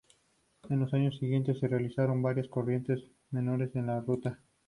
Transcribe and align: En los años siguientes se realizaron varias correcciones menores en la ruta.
En 0.71 0.79
los 0.79 0.91
años 0.95 1.15
siguientes 1.19 1.59
se 1.59 1.67
realizaron 1.67 2.23
varias 2.23 2.47
correcciones 2.47 3.05
menores 3.29 3.69
en 3.75 3.85
la 3.85 3.99
ruta. 4.01 4.39